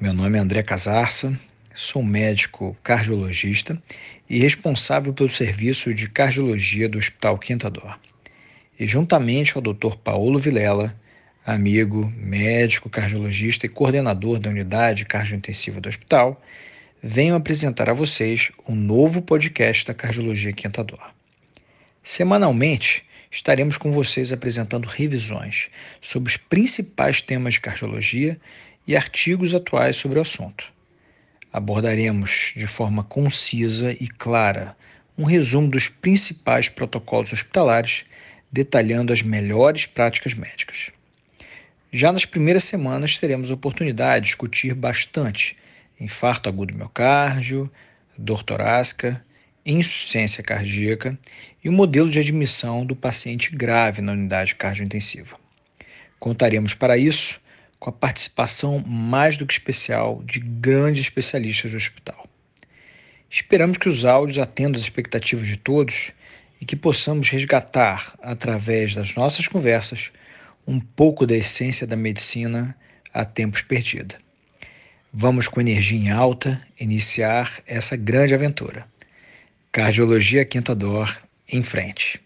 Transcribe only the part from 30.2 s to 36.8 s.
assunto. Abordaremos de forma concisa e clara um resumo dos principais